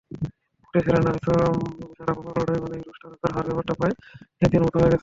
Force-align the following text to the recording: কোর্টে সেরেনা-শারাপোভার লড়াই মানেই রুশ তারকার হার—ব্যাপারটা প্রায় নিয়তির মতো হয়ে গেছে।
কোর্টে 0.61 0.79
সেরেনা-শারাপোভার 0.85 2.35
লড়াই 2.39 2.59
মানেই 2.63 2.81
রুশ 2.81 2.97
তারকার 3.03 3.31
হার—ব্যাপারটা 3.35 3.73
প্রায় 3.79 3.95
নিয়তির 4.37 4.61
মতো 4.65 4.77
হয়ে 4.79 4.91
গেছে। 4.93 4.99